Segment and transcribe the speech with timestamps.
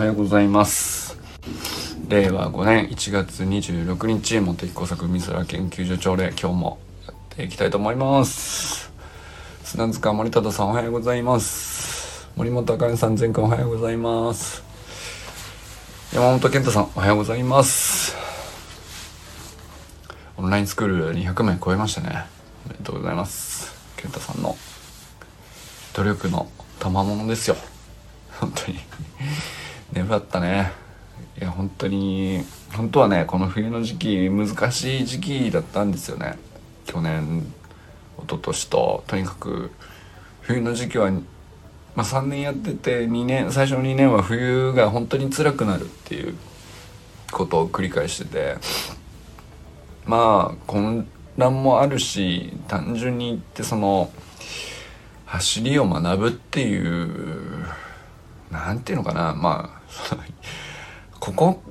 [0.00, 1.18] はようございます。
[2.08, 8.90] 令和5年1月26日茂木工作美空研究所朝礼今日もやっていきたいと思います。
[9.62, 12.26] 砂塚森忠さんおはようございます。
[12.34, 14.62] 森本あかねさん前回おはようございます。
[16.14, 18.16] 山本健太さんおはようございます。
[20.38, 22.24] オンラインスクール200名超えましたね。
[22.64, 23.74] おめでとうございます。
[23.98, 24.56] 健太さんの
[25.92, 27.56] 努力の賜物ですよ。
[28.40, 28.78] 本当に。
[29.92, 30.72] 眠かったね。
[31.40, 36.38] いや本当に本当はねこの冬の時期難しい時期だったんですよね。
[36.86, 37.40] 去年
[38.18, 39.04] 一昨年と。
[39.06, 39.70] とにかく
[40.42, 41.20] 冬の時期は、ま
[41.96, 46.34] あ、3年やってて2年最初の2年は冬が本当に辛くなるっていう
[47.30, 48.56] ことを繰り返してて。
[50.06, 54.10] まあ混乱もあるし単純に言ってその
[55.26, 57.64] 走りを学ぶっていう
[58.50, 59.34] なんていうのかな。
[59.34, 60.16] まあ
[61.20, 61.62] ここ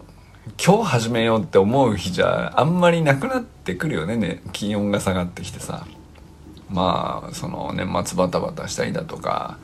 [0.63, 4.15] 今日始めようって思う日じゃあんまりなくなってくるよね。
[4.17, 5.85] ね気温が下がってきてさ。
[6.69, 9.57] まあその年末バタバタしたりだとか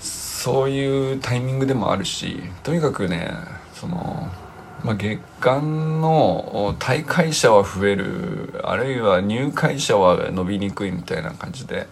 [0.00, 3.30] そういうタイミングでもあるしとにかくね
[3.72, 4.28] その、
[4.84, 11.88] まあ、月間の退会者は増えるあるいは入会者は伸びにくいみたいな感じで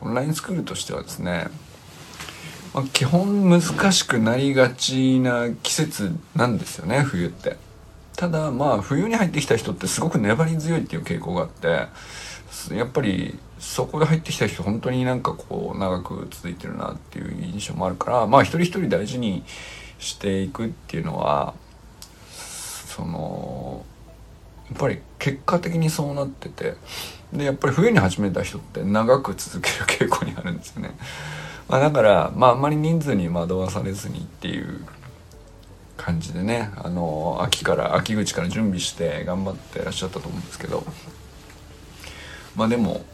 [0.00, 1.46] オンラインスクールとしてはですね、
[2.74, 7.56] まあ、基本難しくなりがちな季節なんですよね冬って。
[8.16, 11.88] ただまあ冬に入ってきた人ってすごく粘り強いっていう傾向があって
[12.74, 19.42] やっぱりそこで入ってきた人本当になんかこう長く続いてるなっていう印象もあるからまあ一人一人大事に
[19.98, 21.54] していくっていうのは
[22.30, 23.84] その
[24.70, 26.74] やっぱり結果的にそうなってて
[27.32, 29.70] でやっぱり冬に始めた人って長く続け
[30.04, 30.92] る傾向にあるんですよね、
[31.68, 34.84] まあ、だからまああんまり人数に惑わされずにっていう
[35.96, 40.84] 感じでねあの秋から秋口から準備して頑張ってらっしゃったと思うんですけど。
[42.56, 43.04] まあでも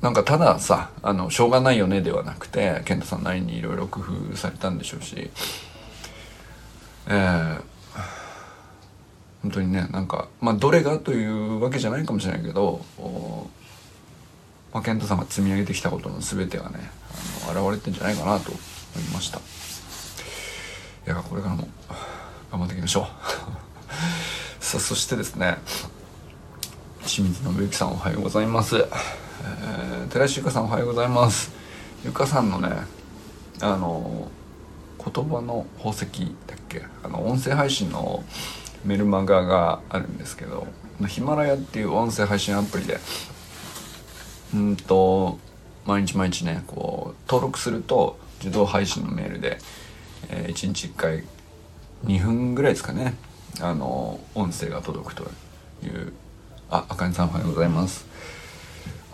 [0.00, 5.30] なんかたださあのしょうがないよねではなくて健太さんなりにいろいろ工夫されたんでしょうし。
[7.08, 7.60] えー
[9.42, 12.80] 本当にねなんかまあどれがというわけじゃないかもしれないけど
[14.76, 16.90] まあ、健太さんが積み上げてきたことの全てがね
[17.48, 18.60] あの現れてんじゃないかなと思
[19.00, 19.38] いました。
[19.38, 19.40] い
[21.06, 21.66] やこれからも
[22.52, 23.04] 頑張っていきましょう。
[24.62, 25.56] さあそしてですね
[27.06, 31.52] 清水信之さんおはようございます、えー、寺石ゆかさんおはようございます。
[32.04, 32.68] ゆかさんのね
[33.62, 34.30] あの
[35.02, 36.04] 言葉の宝石
[36.46, 36.84] だっけ？
[37.02, 38.22] あの音声配信の
[38.84, 40.66] メルマガがあるんですけど
[41.08, 43.00] ヒマラヤっていう音声配信アプリで
[44.54, 45.38] うんと
[45.84, 49.58] 毎日毎日ねこう登録すると自動配信のメールで、
[50.28, 51.24] えー、1日1回
[52.04, 53.14] 2分ぐらいですかね
[53.60, 55.24] あの音声が届くと
[55.84, 56.12] いう
[56.70, 58.06] ああかねさんおはようございます。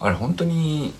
[0.00, 0.92] あれ本当に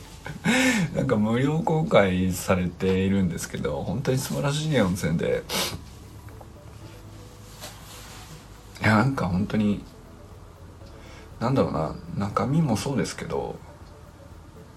[0.94, 5.42] なんか無料公開されているんですけど本当に素晴らしい音声で
[8.82, 9.82] いやなんか本当に
[11.40, 13.56] なんだろうな中身もそうですけど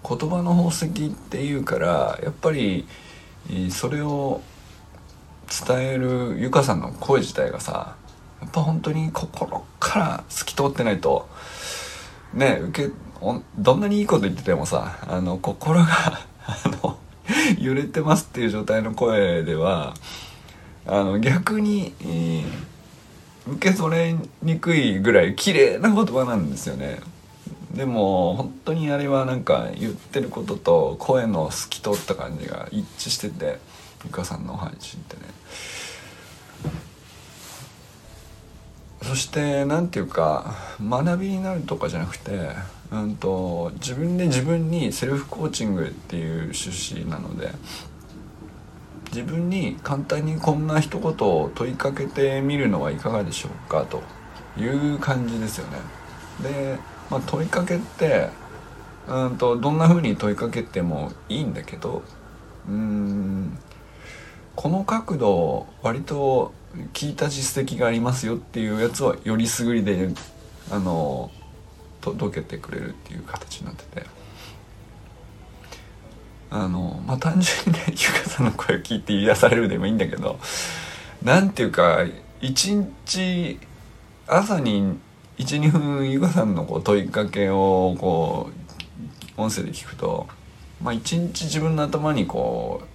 [0.07, 2.87] 言葉の宝石っていうからやっぱり
[3.69, 4.41] それを
[5.67, 7.95] 伝えるゆかさんの声自体がさ
[8.41, 11.29] やっぱ本当に心から透き通ってないと
[12.33, 12.93] ね受け
[13.57, 15.87] どんなにいいこと言っててもさあの心が
[16.45, 16.97] あの
[17.59, 19.93] 揺れてますっていう状態の声では
[20.85, 22.72] あの逆に、えー
[23.47, 26.99] 受け取れにくいぐらい綺麗な言葉なんですよね。
[27.73, 33.59] でも本当にあれはなんか言ってることと声の透き通った感じが一致してて
[34.03, 35.23] 美香さんの配信ってね。
[39.01, 42.51] そして何て言うか学びになるとかじゃなくて、
[42.91, 47.51] うんと、自分で自分にセルフコーチングっていう趣旨なので
[49.13, 54.01] 自分に簡単にこんな一言を問いかけてみるのはいかがでしょうかと
[54.59, 55.77] いう感じですよね。
[56.41, 56.79] で、
[57.11, 58.29] まあ、問いかけって
[59.07, 62.01] うんとどんな風に問いかけてもいいんだけど
[62.67, 63.57] うん
[64.55, 66.53] この角度割と
[66.93, 70.09] 聞いた実績がありますよっていうやつはよりすぐりで
[70.71, 71.29] あの
[72.01, 74.22] 届けてくれるっていう形になってて。
[76.55, 80.39] あのまあ単純にねゆかさんの声を聞いて癒されるでもいいんだけど
[81.23, 82.05] なんていうか
[82.41, 83.59] 一日
[84.27, 84.99] 朝に
[85.39, 88.51] 12分ゆかさんのこう問いかけをこ
[89.35, 90.27] う音声で聞くと
[90.79, 92.87] まあ一日自分の頭にこう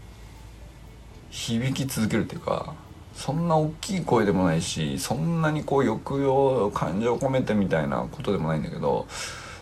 [1.31, 2.75] 響き続けるっていうか
[3.13, 9.09] そんな大きい声でもないしそんなにこう抑揚感情を込めてみたいなことでもないんだけど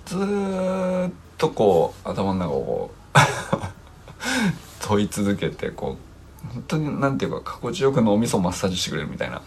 [0.04, 3.06] ずっとこう頭の中をこう
[4.80, 5.96] 問い続けてこ
[6.44, 9.42] う本当になんていうか心地よく脳みそマッサージしてくれるみたいな。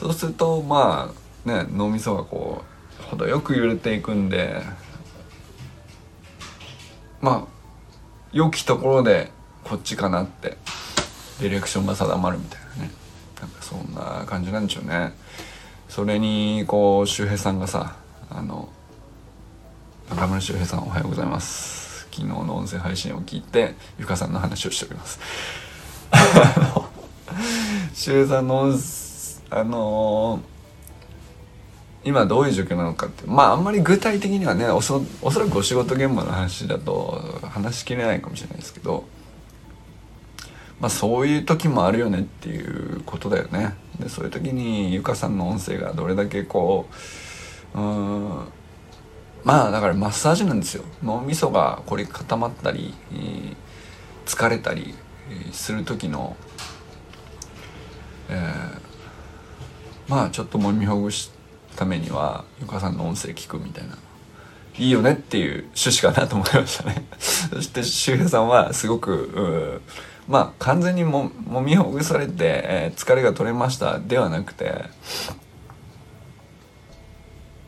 [0.00, 1.10] そうするとま
[1.46, 2.64] あね脳みそがこ
[3.00, 4.62] う程よく揺れていくんで
[7.20, 7.56] まあ
[8.32, 9.30] 良きところで
[9.64, 10.58] こっちかなって
[11.40, 12.90] ディレクションが定まるみたいなね。
[13.40, 15.12] なんかそんな感じなんでしょうね。
[15.88, 17.96] それにこう周平さんがさ
[18.30, 18.68] あの
[20.10, 21.85] 中村周平さんおはようございます。
[22.16, 25.20] 昨日の音声配信を聞いてゆかさんの話をしております。
[27.92, 28.72] 周平さんの
[29.50, 30.56] あのー
[32.06, 39.04] 今どういう状況なのかってまああんまり具体的にはねおそおそらくお仕事現場の話だと話しきれないかもしれないですけど
[40.78, 43.74] まあそういう時もあるよねっていうことだよね。
[43.98, 46.86] でそういう時にゆかさんの音声がどれだけこ
[47.74, 48.40] ううん
[49.46, 50.82] まあだからマッサージなんですよ。
[51.04, 53.56] 脳みそが凝り固まったり、えー
[54.26, 54.92] 疲れたり
[55.52, 56.36] する時の
[58.28, 61.32] えーまあちょっともみほぐす
[61.76, 63.96] ためにはゆかさんの音声聞くみたいな。
[64.78, 67.06] いいよねっていう趣旨かなと思いましたね。
[67.18, 69.80] そして周平さんはすごく
[70.26, 72.32] まあ完全にももみほぐされて、
[72.64, 74.86] えー疲れが取れましたではなくて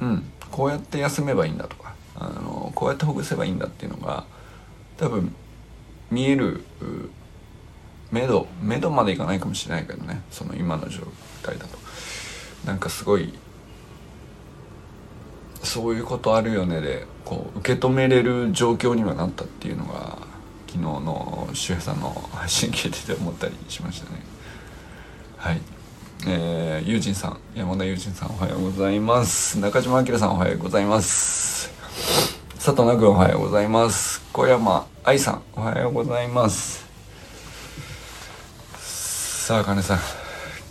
[0.01, 0.33] うん。
[0.51, 4.25] こうやって休めばいいんだとかあのこうやってほぐせばいいんだっていうのが
[4.97, 5.35] 多分
[6.11, 7.11] 見えるう
[8.11, 11.03] 目処目処までいかないかもしれないけどねその今の状
[11.43, 11.79] 態だと。
[12.65, 13.33] なんかすごい
[15.63, 20.19] そういうことあるよねでこう受け止めれる状況にはなったっていうのが
[20.67, 24.23] 昨日の周平さんの配信聞いてて思ったりしましたね。
[25.37, 25.61] はい。
[26.27, 29.59] えー、ゆうじんさん山田ゆうじんさんおはようございます。
[29.59, 31.71] 中島明さんおはようございます。
[32.57, 34.21] 佐藤奈君おはようございます。
[34.33, 36.87] 小山愛さんおはようございます。
[39.47, 39.99] さあ金さん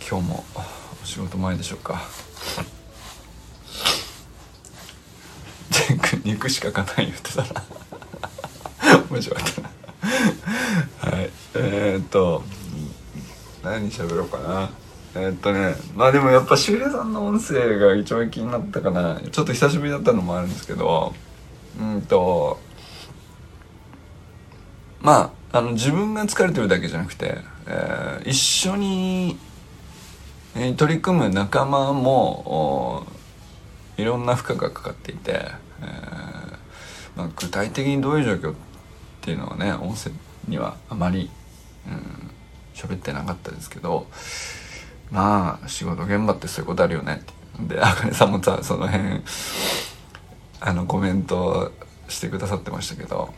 [0.08, 0.44] 今日も
[1.02, 2.02] お仕事前でしょうか。
[5.70, 7.64] ジェン君肉しか勝たん言ってたな。
[9.10, 9.68] 面白かったな。
[11.16, 11.30] はい。
[11.54, 12.42] えー、っと
[13.64, 14.70] 何喋ろうかな。
[15.14, 19.20] え、っとねまあでもやっぱ周平さんの音声が一番気になったかな。
[19.20, 21.14] ちょっと久しぶりだったのもあるんですけど。
[21.80, 22.58] うんと
[25.00, 29.38] まああの自分が疲れてるだけじゃなくて、えー一緒に、
[30.56, 33.06] えー取り組む仲間も
[33.96, 36.58] おいろんな負荷がかかっていて、えー
[37.16, 38.56] まあ、具体的にどういう状況っ
[39.20, 40.10] ていうのはね音声
[40.48, 41.30] にはあまり
[41.86, 42.30] うん
[42.74, 44.06] 喋ってなかったですけど
[45.10, 47.20] まあ仕事現場ってそういうことあるよね。
[47.22, 49.20] ってであかねさんもさその辺
[50.60, 51.72] あのコメント
[52.08, 53.32] してくださってましたけど。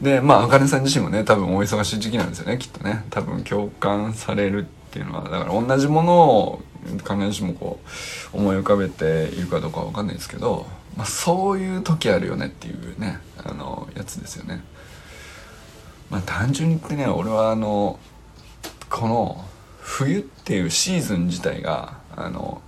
[0.00, 3.04] でまああかねさん自身もね多分お忙しい時期なんですよねきっとね。
[3.10, 7.78] 多分共感されるっていうのはだから同じものを必ずしもこ
[8.34, 10.66] う思い浮かべているかどうかは分かんないですけど、
[10.96, 14.64] まあ、そういう時あるよねっていうねあのやつですよね。
[16.10, 18.00] まあ単純に言ってね俺はあの
[18.90, 19.44] この
[19.82, 22.62] 冬っていうシーズン自体があの、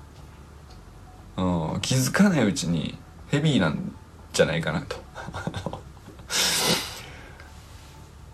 [1.37, 3.95] うん、気づかないうちにヘビーなん
[4.33, 4.97] じゃないかなと。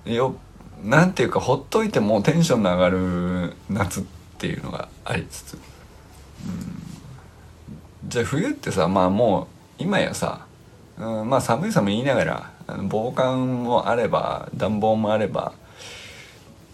[0.11, 0.35] よ
[0.83, 4.03] なんていうかほっといてもテンションの上がる夏っ
[4.39, 5.61] ていうのがありつつ、うん、
[8.09, 9.43] じゃあ冬ってさまあも
[9.79, 10.47] う今やさ、
[10.99, 12.51] うん、まあ寒い寒い言いながら
[12.89, 15.53] 防寒もあれば暖房もあれば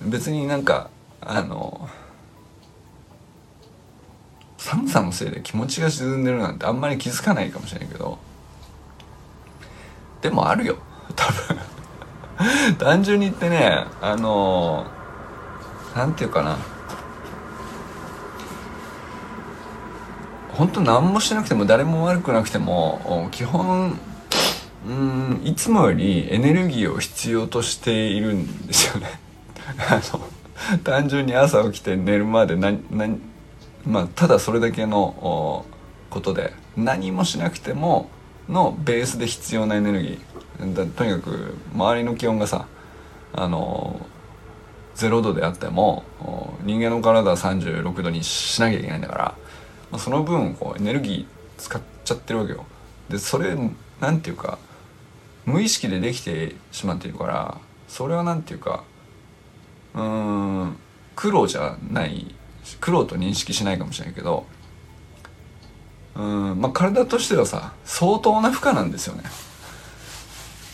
[0.02, 0.88] 別になんか
[1.20, 1.88] あの
[4.58, 8.18] 寒さのせいで気持ちが沈んでるなんてあんまり気づかないかもしれないけど
[10.22, 10.78] でもあるよ
[11.14, 11.58] 多分。
[12.78, 14.86] 単純に言ってねあの
[15.94, 16.58] なんていうかな。
[20.52, 23.98] 本当何もしなくても誰も悪くなくても基本
[24.88, 29.20] うんいつもよりエネルギーを必要としているんですよね。
[29.78, 30.25] あの
[30.84, 33.20] 単純に朝起きて寝るまで何何
[33.86, 35.64] まあただそれだけの
[36.10, 38.10] ことで何もしなくても
[38.48, 40.74] のベースで必要なエネルギー。
[40.74, 42.66] だとにかく周りの気温がさ
[43.34, 44.00] あの
[44.96, 46.04] 0度であっても
[46.62, 49.24] 人間の体は36度にしなきゃいけないんだから、
[49.90, 51.26] まあ、その分こうエネルギー
[51.58, 52.64] 使っちゃってるわけよ。
[53.10, 53.54] でそれ
[54.00, 54.58] なんていうか
[55.44, 58.82] 無意識でできてしまっているからそれはなんていうか
[59.96, 60.76] うん。
[61.16, 62.34] 苦労じゃない。
[62.80, 64.46] 苦労と認識しないかもしれないけど
[66.14, 66.60] うん。
[66.60, 69.24] まあ体としてはさ相当な負荷なんですよね。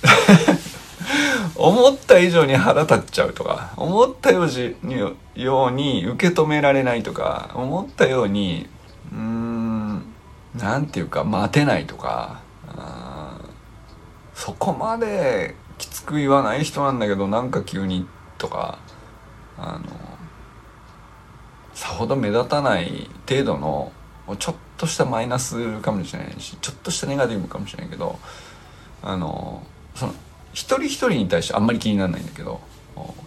[1.55, 8.69] 思った以上に腹立っちゃうとか思ったように受け止められないとか思ったように
[9.13, 10.03] うーん
[10.59, 12.41] なんていうか待てないとか
[14.35, 18.07] そこまできつく言わない人なんだけどなんか急に
[18.39, 18.79] とか
[19.63, 19.85] あの
[21.75, 23.93] さほど目立たない程度の
[24.39, 28.19] ちょっとしたマイナスかもしれないしちょっとしたネガティブかもしれないけど
[29.03, 29.65] あの
[29.95, 30.15] その
[30.53, 32.61] 一人一人に対してあんまり気にならないんだけど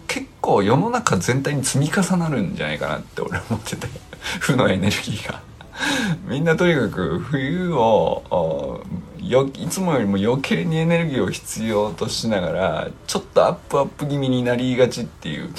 [0.06, 3.86] 結構世の中全体に積み重なるんじゃないかなって俺は思ってて
[4.40, 5.46] 負のエネルギーが。
[6.26, 8.82] みんなとにかく冬を
[9.20, 15.52] よいつもよりも余計にエネルギーを必要としながらちょっとアップアップ気味になりがちっていう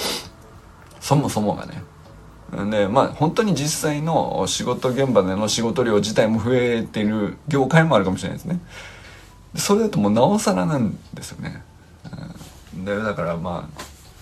[1.08, 1.82] そもそもがね。
[2.70, 8.60] でまあ本当に実際の仕事現場での仕事量自体も増えてる業界もあるかもしれないですね。
[9.56, 11.62] それだともうなおさらなんですよね、
[12.74, 13.70] うん、でだからま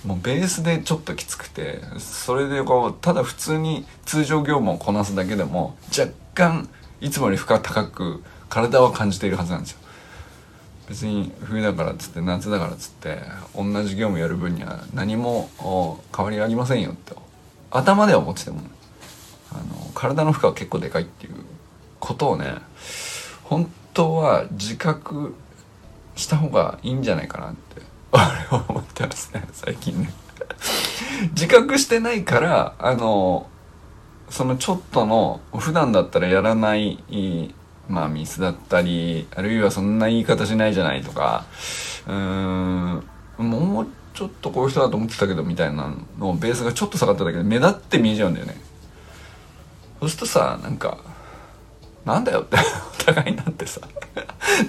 [0.04, 6.68] あもうベースでちょっときつくてそれでこうただ普通に通常業務をこなすだけでも若干
[7.00, 9.78] いつもより負荷高く体は感じているはずなんですよ。
[10.88, 13.18] 別に冬だからっつって夏だからっつって
[13.54, 15.48] 同じ業務やる分には何も
[16.16, 17.14] 変わりありませんよって
[17.70, 18.60] 頭では思ってても
[19.50, 21.34] あの体の負荷は結構でかいっていう
[21.98, 22.54] ことをね
[23.44, 25.34] 本当は自覚
[26.14, 30.12] した方がいいんじゃないかなって俺は思ってますね最近ね。
[31.32, 33.48] 自覚してないからあの
[34.30, 37.02] そのちょっとの普段だったらやらない
[37.88, 41.44] まあミスだったりあるいはそんな言い方しないじゃないとか
[42.06, 43.02] うーん
[43.38, 48.56] もうちょっとこういう人だと思ってたけどみたいなのベースがちょっと下がっただけで目立って見えちゃうんだよね。
[50.00, 50.98] そうするとさなんか
[52.04, 52.56] なんだよって
[53.00, 53.80] お互いになってさ。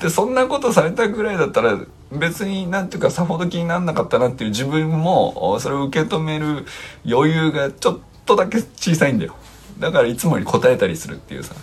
[0.02, 1.80] でそんなことされたぐらいだったら
[2.12, 6.66] 別になんていうかさほど気にならなかったなっていう自分もそれを受け止める
[7.06, 9.36] 余裕がちょっとだけ小さいんだよ。
[9.80, 11.56] だからいつもより答えたりするっていうさ。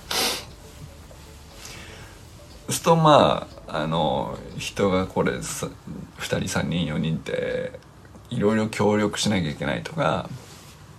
[2.69, 5.69] すとまああの人がこれ2
[6.19, 7.73] 人3人4人って
[8.31, 10.29] いろいろ協力しなきゃいけないとか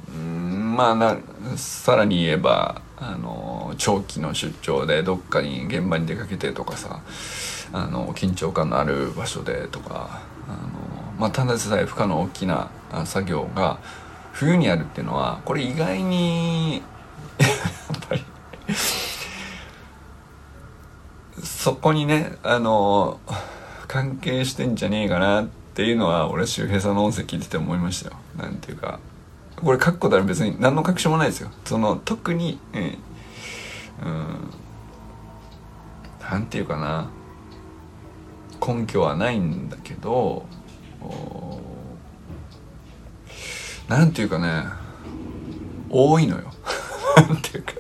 [0.10, 1.18] うんまあな
[1.58, 7.02] さらに言えばあの長期の出張でどっかに現場に出かけてとかさ
[7.74, 12.70] あの緊張感のある場所でとかあの、まあ、ただでさえ負荷の大きな
[13.06, 13.80] 作業が
[14.32, 16.82] 冬にやるっていうのはこれ意外にやっ
[18.10, 18.24] ぱり
[21.66, 23.20] そこにねあの
[23.88, 28.18] 関係してんじゃねえかなっていうのは俺周平さんの音声聞いてて思いましたよ。
[28.38, 29.00] なんていうか
[29.56, 31.50] これ書くことは別に何の確証もないですよ。
[31.64, 34.52] その特に、えー、うん
[36.22, 37.10] なんていうかな
[38.62, 40.46] 根拠はないんだけど
[43.90, 44.66] なんていうかね
[45.90, 46.44] 多いのよ。
[47.28, 47.74] なんていうか。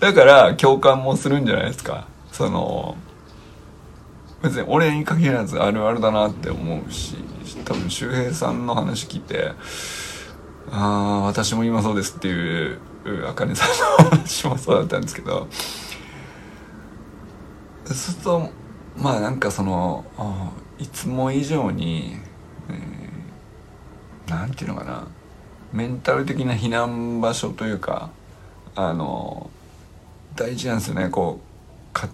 [0.00, 2.10] だから共感もするんじゃないですか。
[2.32, 2.96] その
[4.42, 7.16] 別に俺に限らずあるあるだなって思うし
[7.64, 9.52] 多分周平さんの話聞いて
[10.70, 12.80] ああ私も今そうですっていう
[13.28, 15.46] あかねさんの話もそうだったんですけど
[17.84, 18.50] そうすると
[18.96, 20.04] まあなんかその
[20.78, 22.16] いつも以上に、
[22.68, 25.06] えー、なんていうのかな
[25.72, 28.10] メンタル的な避難場所というか
[28.74, 29.50] あの
[30.34, 31.51] 大事なんですよねこう
[31.92, 32.08] 家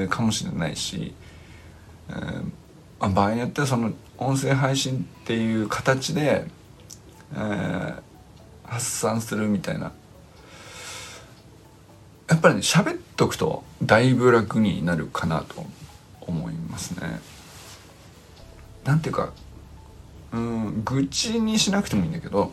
[0.00, 1.14] 庭かもしれないし、
[2.10, 6.46] えー、場合によってはその音声配信っていう形で
[7.34, 7.94] えー、
[8.64, 9.92] 発散するみたいな
[12.28, 15.66] やっぱりね喋っとくとだいぶ楽になるかなと
[16.20, 17.20] 思いますね。
[18.84, 19.32] なんていうか
[20.32, 22.52] うん愚痴にしなくてもいいんだけど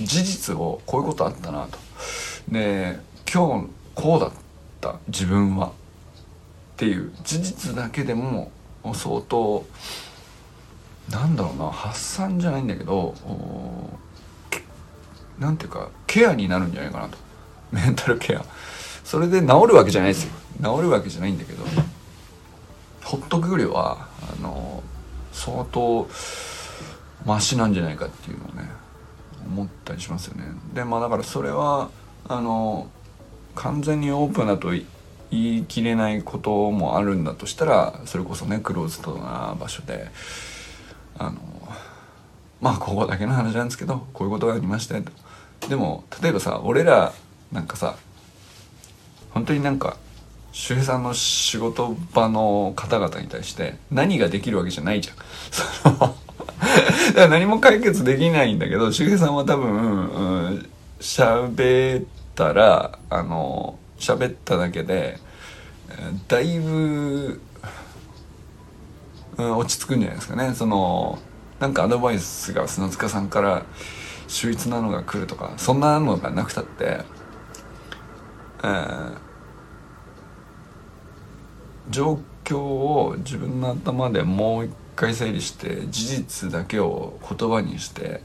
[0.00, 1.78] 事実をこういうことあったなと。
[2.48, 2.98] で
[3.32, 4.36] 今日こうだった
[4.80, 5.68] た自分は。
[5.68, 5.72] っ
[6.80, 8.50] ていう事実だけでも
[8.94, 9.66] 相当
[11.10, 13.14] なんだろうな発散じゃないんだけど
[15.38, 17.18] なんていうかケアになるんじゃないかなと。
[17.70, 18.44] メンタルケア。
[19.04, 20.32] それで治るわけじゃないですよ。
[20.62, 21.64] 治るわけじゃないんだけど
[23.04, 24.82] ほっとくよりはあの
[25.32, 26.08] 相当
[27.24, 28.70] マシなんじゃないかっていうのをね
[29.46, 30.44] 思ったりしますよね。
[30.72, 31.90] でまあだからそれは
[32.28, 32.88] あの
[33.54, 34.84] 完全にオープンだと言
[35.30, 40.08] い切れないこともあるんだとしたらそれこそねクローズドな場所で
[41.18, 41.38] あの
[42.60, 45.10] まあここだけの話なんですけどこういうことがありましたと
[45.68, 47.12] でも例えばさ俺ら
[47.52, 47.96] なんかさ
[49.30, 49.96] 本当になんか
[50.52, 55.16] 周平さんの仕事場の方々に対して何ができるわけじゃないじゃん。
[55.50, 56.16] その
[57.10, 60.66] だから何も解決できないんだけど周平さんは多分
[61.00, 65.18] 喋、うん、ったらあの喋っただけで
[66.28, 67.40] だいぶ、
[69.36, 70.54] うん、落ち着くんじゃないですかね。
[70.54, 71.18] その
[71.58, 73.66] なんかアドバイスが砂塚さんから
[74.28, 77.02] 秀逸なのが来るとかそんなのがなくたって、
[78.62, 79.16] えー、
[81.90, 88.22] 状況を自分の頭でもう一回整理して事実だけを言葉にして、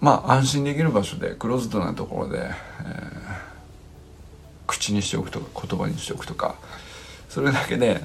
[0.00, 2.50] まあ安心できる場所でクローズドなところで、えー、
[4.66, 6.56] 口にしておくとか言葉にしておくとか
[7.28, 8.00] それだけで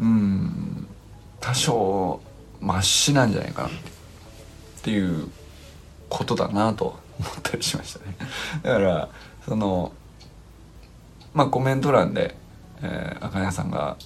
[0.00, 0.86] うん
[1.40, 2.20] 多少
[2.60, 3.72] ましなんじゃないかなっ
[4.82, 5.28] ていう
[6.08, 8.16] ことだなと思ったりしましたね。
[8.62, 9.08] だから
[9.44, 9.92] その
[11.34, 12.34] まあコメント欄で、
[12.82, 13.96] えー、さんが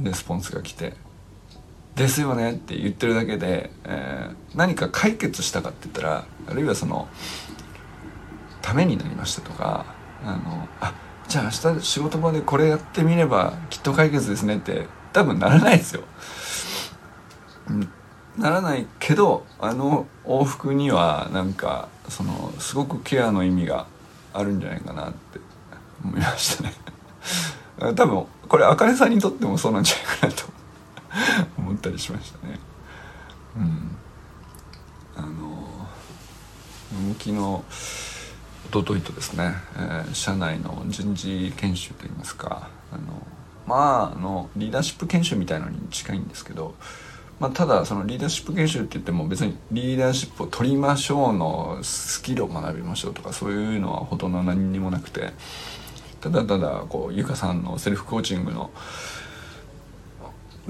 [0.00, 0.94] レスポンスが来て
[1.96, 7.08] 「ですよね」って言ってるだけで、えー、何か解決したかって言ったらあるいはその
[8.62, 9.84] ためになりましたとか
[10.24, 10.94] あのあ
[11.28, 16.02] じゃあ明日仕事場でこれやってみればきっと解決ですねって多分ならないですよ。
[18.36, 23.86] ならないけどあの往復にはなんかそのすごくケアの意味が
[24.32, 25.38] あるんじゃないかなって
[26.04, 26.74] 思いましたね
[27.94, 30.42] 多分これあかねさんにとってもそうなんじゃないかな
[31.53, 32.58] と思ったりしましたね。
[33.56, 33.96] うん。
[35.16, 35.86] あの
[37.18, 37.64] 昨日お
[38.70, 43.02] とといとですね、えー、社内の人事研修といいますかあの
[43.66, 46.74] まああのリーダーシップ研修みたいのに近いんですけど、
[47.38, 55.32] まあ、ただそのリーダーシップ研修って言っても別にリーダーシップを取りましょうのスキルを学びましょうとかそういうのはほとんど何にもなくて
[56.20, 58.70] ただただこうゆかさんのセルフコーチングの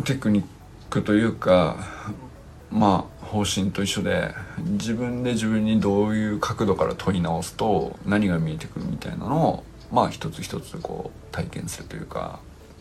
[0.05, 0.45] テクニッ
[0.95, 1.77] クというか
[2.71, 12.39] まあ方針と一緒で自分で自分にどういう角度から問い直すと何が見えてくるみたいなのをまあ一つ一つこう体験するというか。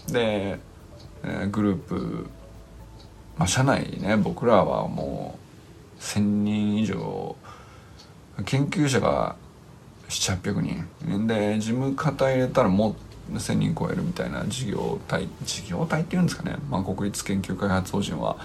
[0.10, 0.60] で、
[1.24, 2.28] え、グループ、
[3.38, 5.40] まあ、社内ね僕らはも
[5.98, 7.36] う1,000人以上
[8.46, 9.36] 研究者が
[10.10, 11.28] 700800人。
[11.28, 12.96] で事務方入れたらもう
[13.32, 18.38] 1,000人超えるみたいな事業体事業体っていうんですかね、まあ、国立研究開発法人は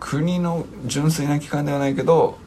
[0.00, 2.38] 国の純粋な機関ではないけど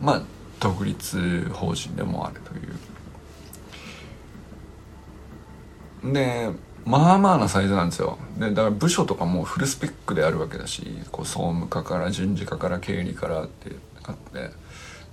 [0.00, 0.22] まあ
[0.60, 2.58] 独立法人でもあるとい
[6.10, 6.12] う。
[6.12, 6.50] で
[6.84, 8.18] まあまあなサイズなんですよ。
[8.38, 14.50] でだから部署とかもフルスペックであるわけだしこう総務課から人事課から経理からってあって。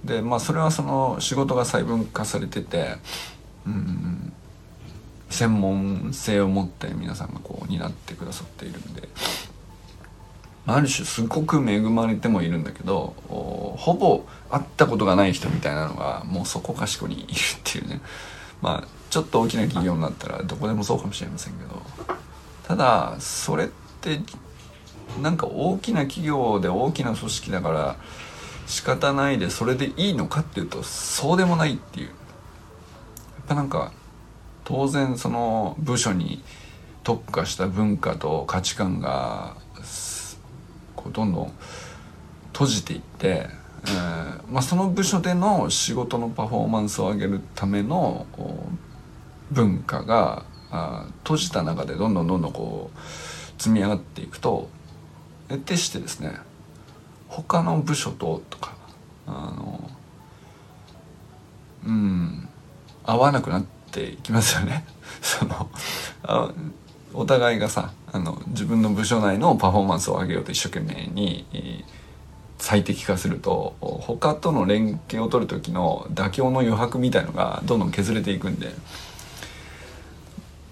[0.04, 2.96] でまあそれはその仕事が細分化されてて
[5.30, 9.08] 専門性を持って皆さんがこう担ってくださっているんで。
[10.68, 17.28] ある種すごく恵まれてもいるんだけどほぼ会ったことがない人みたいなのがもうそこかしこにいるっ
[17.64, 18.00] ていうね。
[18.62, 21.82] まあちょっと大きな企業になったらどこでもそうかもしれませんけど。
[22.68, 23.68] ただそれっ
[24.02, 24.22] て
[25.22, 27.96] なんか大きな企業で大きな組織だから
[28.68, 32.12] 仕方ないでそれでいいのかっていうとそうでもないっていう。
[33.52, 33.92] ぱなんか
[34.64, 36.44] 当然その部署に
[37.04, 39.56] 特化した文化と価値観が
[40.96, 41.54] こうどんどん
[42.54, 43.48] 閉じていって
[43.84, 48.28] えーまあ、その部署での仕事のパフォーマンスを上げるための
[49.50, 53.00] 文化があ閉じた中でどんどんどんどんこう
[53.60, 54.70] 積み上がっていくと
[55.50, 56.36] 得てしてですね
[57.28, 58.76] 他の部署ととか
[59.26, 59.90] あの
[61.84, 62.51] うん。
[63.04, 64.86] 合わなくなっていきますよね。
[65.22, 65.70] その
[66.24, 66.52] あ
[67.14, 71.84] お互いがさあの自分の部署内のパフォーマンスを上げようと一生懸命に
[72.58, 78.72] 最適化すると他との連携を取る時の妥協の余白みたいのがどんどん削れていくんで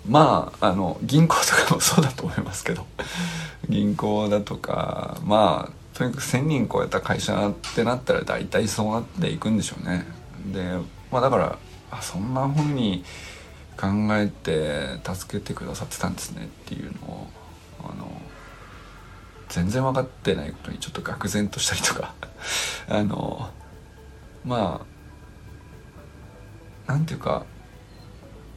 [0.08, 2.86] まああの銀行とかもそうだと思いますけど
[3.68, 10.06] 銀行だとかまあとにかく1,000人超えた会社ってなったら大体そうなっていくんでしょうね。
[10.54, 10.78] で
[11.12, 11.58] まあだから
[11.92, 13.04] あそんなふうに
[13.78, 17.28] 考えて助けてくださってたんですねっていうのを
[17.80, 18.22] あの
[19.48, 22.14] 全然分かってないことにちょっと愕然としたりとか
[22.90, 23.50] あの
[24.46, 24.86] ま
[26.88, 27.46] あなんていうか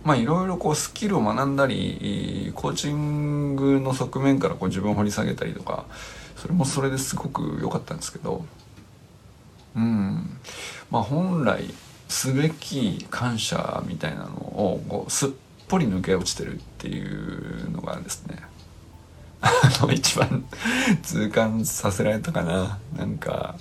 [0.05, 5.85] まあいろいろこうスキルを学んだりコーチングの側面からこう自分を掘り下げたりとか
[6.37, 8.45] それもそれですごく良かったんですけど
[9.77, 10.39] うん。
[10.91, 11.73] まあ本来
[12.13, 15.31] すべき感謝みたいなのをこうすっ
[15.67, 18.37] ぽり抜け落ちてるっていうのがですね。
[19.41, 20.45] あの一番
[21.03, 22.79] 痛感させられたかな。
[22.97, 23.57] なんか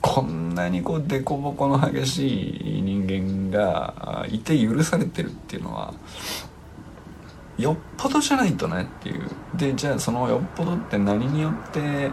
[0.00, 5.92] こんなにこう凸凹の激しい人間がいて許されてるっていうのは
[7.58, 9.28] よっぽどじゃないとねっていう。
[9.56, 12.10] でじゃあそのよっぽどって何によって、え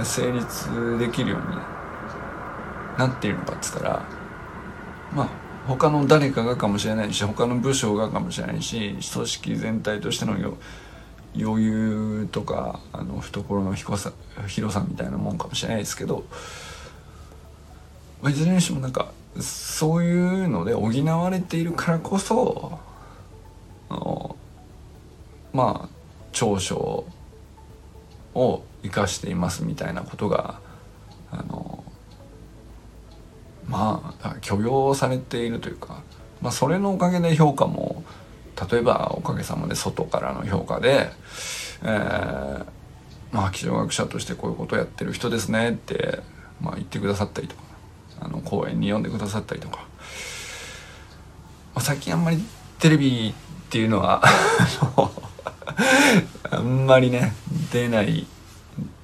[0.00, 1.56] ー、成立できるように
[2.98, 4.23] なっているのかっつったら
[5.14, 5.28] まあ
[5.66, 10.34] 他の誰かがかもしれないし他の部署がかもしれないし組織全体としての
[11.36, 14.12] 余裕とかあの懐の広さ
[14.46, 16.24] 広さみたいなもんかもしれないですけど、
[18.22, 22.78] まあ、いずれにしてもなんかそういうので補われているからこそ
[23.88, 24.36] あの
[25.52, 25.88] まあ
[26.32, 27.04] 長所
[28.34, 30.60] を生かしていますみたいなことが
[31.30, 31.83] あの
[33.68, 36.02] まあ許容されているというか、
[36.42, 38.04] まあ、それのおかげで評価も
[38.70, 41.10] 例えばおかげさまで外からの評価で、
[41.82, 42.66] えー、
[43.32, 46.20] まあ気象学者としてこういうことをやってる人ですねって、
[46.60, 47.62] まあ、言ってくださったりとか
[48.20, 49.86] あの講演に読んでくださったりとか、ま
[51.76, 52.38] あ、最近あんまり
[52.78, 54.22] テレビっていうのは
[56.50, 57.34] あんまりね
[57.72, 58.26] 出ない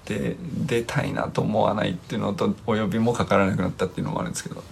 [0.07, 0.37] で
[0.67, 4.63] 出たいなと思わないっていうのとお呼びもかからなくなったっていうのもあるんですけど。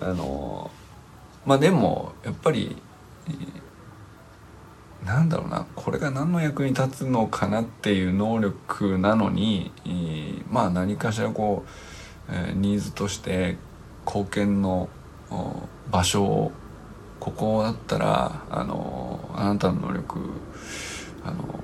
[0.00, 0.70] あの
[1.44, 2.76] まあでもやっぱり
[5.04, 9.72] なんだろうなこれが何の役に立つのかなっていう能力なのに
[10.50, 11.64] まあ何かしらこ
[12.28, 13.56] う、えー、ニーズとして
[14.04, 14.88] 貢献の
[15.90, 16.52] 場所を
[17.20, 20.18] ここだったらあのあなたの能力
[21.24, 21.58] あの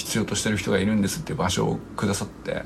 [0.00, 2.64] 必要としてる人がいるんですっていう場所をくださって、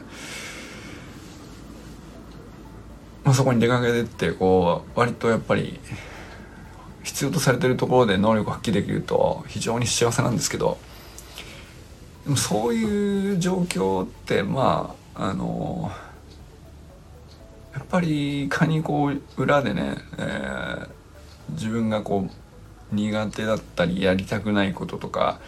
[3.24, 5.80] まあ、そこに出かけてってこう割とやっぱり
[7.02, 10.78] 必要とされてるところで能力を発揮できると非常に幸せなんですけど。
[12.24, 15.92] でもそういう状況ってまああの
[17.74, 20.88] やっぱりいかにこう裏でね、えー、
[21.50, 22.26] 自分がこ
[22.92, 25.38] う苦手だったりやりたくないこととか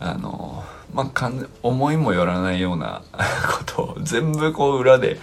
[0.00, 1.32] あのまあ
[1.62, 3.02] 思いもよらないような
[3.58, 5.18] ことを全部こう裏で、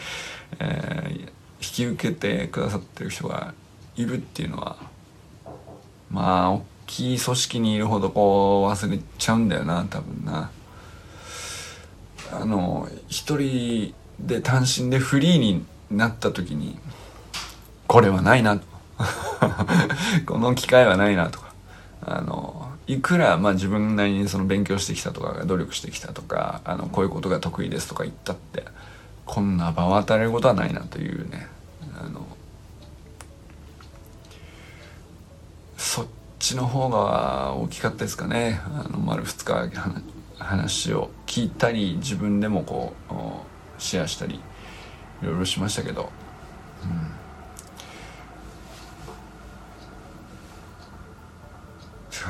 [0.59, 1.27] えー、引
[1.59, 3.53] き受けてくださってる人が
[3.95, 4.75] いるっていうのは
[6.11, 10.49] まあ大きい組織にいるほどこう忘れちゃうんだよな多分な。
[12.31, 16.77] あの一人で単身でフリーになった時に
[17.87, 18.65] これはないなと
[20.25, 21.53] この機会はないなとか
[22.01, 28.65] あのいくらまあ自分なりにその勉強してきたとか努力してきたとかあのこういうことが得意ですとか言ったって
[29.25, 31.47] こんな場を与えることはないなというね
[31.99, 32.27] あの
[35.77, 36.05] そっ
[36.39, 38.61] ちの方が大きかったですかね。
[38.65, 39.71] あの丸2日
[40.37, 46.11] 話を聞いたり自分でもこうシェアしたりいろいろしましたけど、
[46.83, 47.24] うん。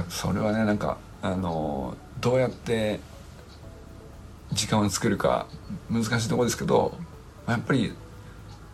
[0.10, 3.00] それはねなんかあのどうやって
[4.52, 5.48] 時間を作るか
[5.89, 6.98] 難しいとこですけど
[7.48, 7.93] やっぱり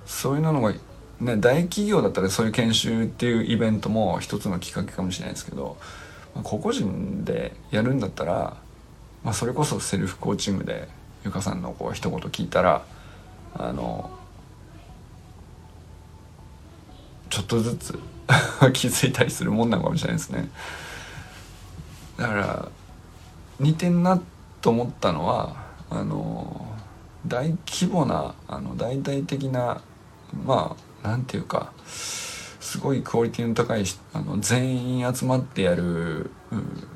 [0.06, 0.72] そういうのが、
[1.20, 5.78] ね、大企業だったらそういう研修っていうイベントも一つのきっかけかもしれないですけど、
[6.36, 8.58] ま、個々人でやるんだったら、
[9.24, 10.88] まあ、それこそセルフコーチングで
[11.24, 12.84] ゆかさんのこう一言聞いたら
[13.54, 14.10] あの
[17.30, 18.00] ちょっとずつ
[18.74, 20.50] 気づいたりするもんなのかもしれないですね。
[22.22, 22.70] だから
[23.60, 24.22] 似てんな
[24.62, 25.56] と思ったのは
[25.90, 26.68] あの
[27.26, 29.82] 大規模なあの大々的な
[30.46, 36.88] まあなんていうかすごいクオリティの高いあの全員集まってやる、うん、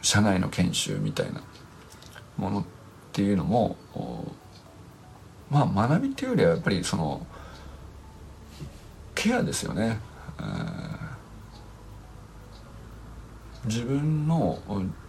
[0.00, 1.42] 社内の研修みたいな
[2.36, 2.64] ものっ
[3.12, 3.76] ていうのも
[5.50, 7.26] まあ学びっていうよりはやっぱりその
[9.16, 9.98] ケアですよね。
[13.64, 14.58] 自分の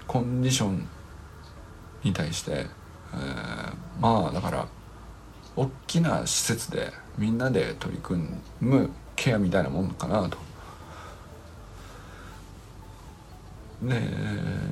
[0.08, 0.88] コンディション
[2.04, 4.68] に対して、えー、まあだから
[5.56, 8.30] 大きな施設でみんなで取り組
[8.62, 10.38] むケアみたいなもんかなと。
[13.84, 14.02] で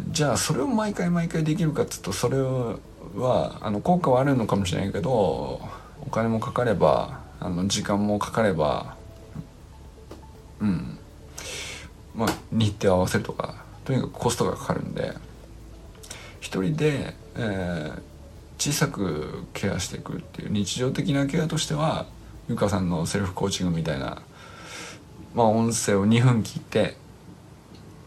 [0.09, 5.11] じゃあそれを毎回毎回できるかっつうとそれはあの効果はあるのかもしれないけど
[6.01, 8.97] お金もかかればあの時間もかかれば
[10.59, 10.97] うん
[12.15, 15.13] まあ日程合わせるとかとにかくコストがかかるんで
[16.41, 18.01] 一人で、えー、
[18.59, 22.05] 小さくケアしていくっていう日常的なケアとしては
[22.49, 24.21] ゆかさんのセルフコーチングみたいな、
[25.33, 26.97] まあ、音声を2分聞いて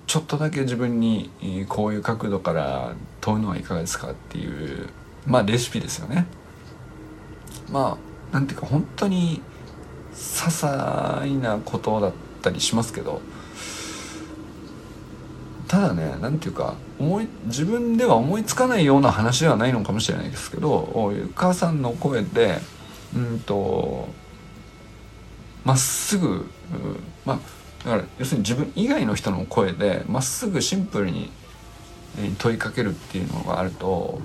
[0.07, 1.31] ちょっとだけ自分に
[1.67, 4.91] こういう角度から問うのはいかがですかっていう
[5.27, 6.27] まあレシピですよね。
[7.71, 7.97] ま
[8.31, 9.41] あなんていうか本当に
[10.13, 12.13] 些細なことだっ
[12.43, 13.23] たりしますけど
[15.71, 22.59] ただね何ていうか思い自分では思いつかないような話ではないのかもしれないですけどゆかさんの声で
[23.15, 24.09] うんと
[25.65, 26.51] まっすぐ
[27.25, 27.39] まあ
[27.85, 31.31] だから要するに自分以外の人の声でまっすぐシンプルに
[32.39, 34.21] 問いかけるっていうのがあると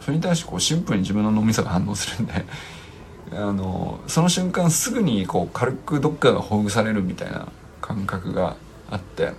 [0.00, 2.32] それに対してこうシンプルに自分の脳みそが反応するんで
[3.36, 7.48] あのその瞬間すぐにこう軽くどっかがほぐされるみたいな
[7.82, 8.56] 感覚が
[8.90, 9.34] あって、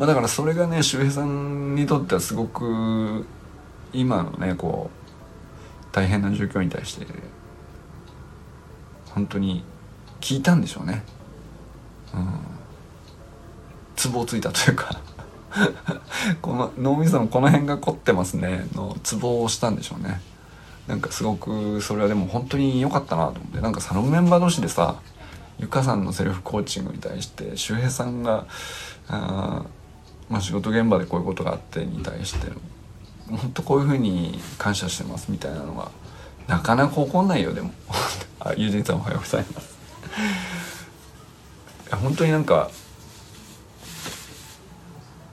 [0.00, 3.26] まあ、だからそれがね周平さんにとってはすごく
[3.92, 7.06] 今のねこう大変な状況に対して
[9.10, 9.62] 本当に
[10.22, 11.02] 聞いたんでしょうね。
[12.14, 12.40] うん、
[13.94, 15.00] ツボをついたというか
[16.40, 20.22] この脳みそのこの辺が凝ってますねのツボをしたんでしょうね。
[20.88, 24.96] なんかすごくそれはでも本当に良かったなと思ってなんかサロンメンバー同士でさ
[25.58, 28.46] ゆかさんのセルフコーチングに対して周平さんが
[29.08, 29.64] あ、
[30.30, 32.46] まあ、仕事現場でこういうことがあってに対して
[33.28, 35.90] 本当こういうふうに感謝してますみたいなのが
[36.46, 37.72] なかなか起こんないよでも。
[38.40, 39.76] あ友人さんおはようございます。
[41.88, 42.70] いや本当になんか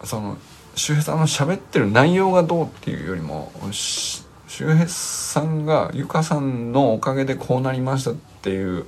[0.03, 0.37] その
[0.75, 4.25] 周平さんの喋ってる内容がどうっていうよりも周
[4.73, 8.85] 平さんがゆかさんのおかげでこうなりましたっていう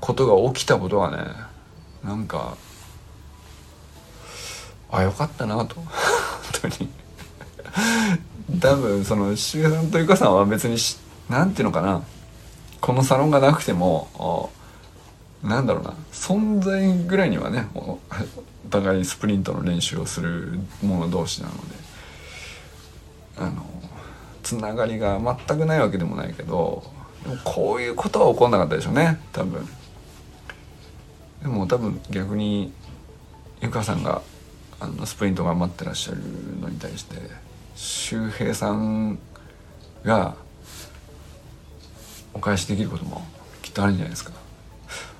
[0.00, 1.24] ことが起きたことがね
[2.04, 2.56] なんか
[4.90, 5.74] あよかったなと。
[5.76, 5.86] 本
[6.62, 6.88] 当に。
[8.60, 10.76] 多分その周平さんとゆかさんは別に
[11.28, 12.02] 何ていうのかな。
[12.80, 14.50] このサロンがなくても
[15.42, 15.94] なんだろうな。
[16.12, 17.98] 存在ぐらいにはねお
[18.70, 21.86] 互いスプリントの練習をする者同士なので。
[23.38, 23.66] あの
[24.42, 26.82] つながりが全くないわけでもないけど
[27.22, 29.20] でもこういうことは起こんなかったでしょうね。
[29.32, 29.68] 多分。
[31.42, 32.72] でも多分逆に
[33.60, 34.22] ゆかさんが
[34.78, 36.18] あのスプリント頑張ってらっしゃる
[36.60, 37.16] のに対して
[37.74, 39.18] 周平さん
[40.04, 40.36] が
[42.34, 43.26] お返しできることも
[43.62, 44.32] きっとあるんじゃないですか。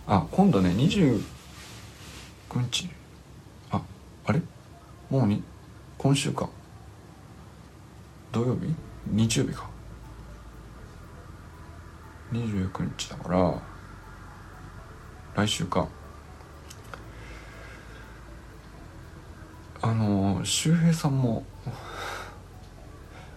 [0.06, 1.22] あ今度ね29
[2.54, 2.88] 日
[3.70, 3.80] あ
[4.26, 4.40] あれ？
[5.10, 5.42] もうに
[5.98, 6.48] 今週か。
[8.32, 8.74] 土曜日？
[9.06, 9.68] 日曜日か。
[12.32, 13.62] 29日だから
[15.34, 15.88] 来週か。
[19.88, 21.44] あの周平さんも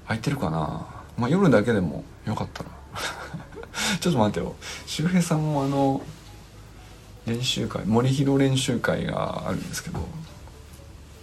[0.07, 0.87] 空いてるかな？
[1.17, 2.69] まあ夜だけでもよかったら
[4.01, 4.55] ちょっと待ってよ。
[4.87, 6.01] 周平さんもあの
[7.27, 9.99] 練習会森広練習会があるんですけど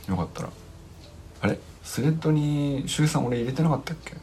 [0.08, 0.50] よかったら。
[1.40, 1.58] あれ？
[1.82, 4.16] スレッドに周平さん俺入れてなかったっけ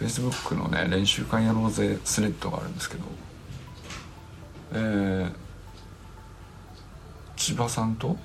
[0.00, 3.04] ？Facebook のね練習会やろうぜスレッドがあるんですけど。
[4.72, 5.32] えー、
[7.36, 8.16] 千葉さんと？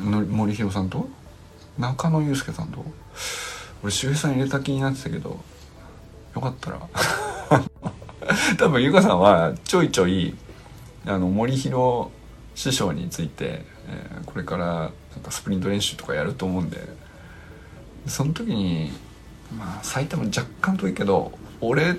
[0.00, 1.08] 森弘さんと？
[1.78, 2.84] 中野祐介さんと？
[3.82, 5.40] 俺周平さん入れた気になってたけど
[6.34, 6.80] よかったら。
[8.58, 10.34] 多分ゆかさんはちょいちょい
[11.06, 12.08] あの森弘
[12.54, 14.90] 師匠について、えー、これからなん
[15.22, 16.78] かスプリント練習とかやると思うんで
[18.06, 18.90] その時に
[19.56, 21.96] まあ埼玉若干遠いけど俺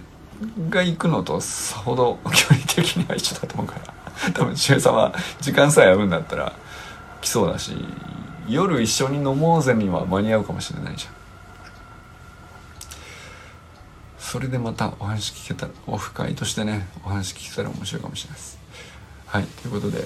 [0.70, 6.54] が行くのとさほど距離的には一緒だと思うから多分周さんは時間さえ合うんだったら
[7.26, 7.74] 来そうだし
[8.48, 11.14] 夜一緒に飲もうぜには間に合うかもしれないじゃん。
[14.20, 18.60] それでまたお話聞けたらオフ会としてねお話聞けたら面白いかもしれないです。
[19.26, 19.44] はい。
[19.46, 20.06] ということで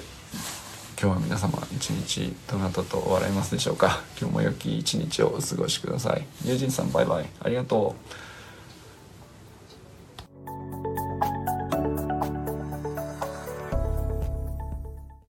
[1.00, 4.00] 今日は皆様一日どなたと笑いますでしょうか。
[4.18, 6.24] 今日も良き一日をお過ごしください。
[6.44, 7.26] 友人さんバイバイ。
[7.40, 8.29] ありがとう。